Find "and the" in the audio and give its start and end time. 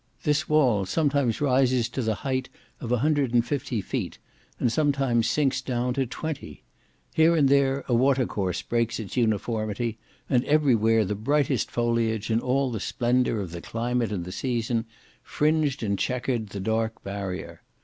14.11-14.31